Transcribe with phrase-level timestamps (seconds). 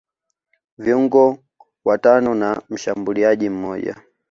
[0.77, 1.37] viungo
[1.85, 3.95] watano na mshambuliaji mmoja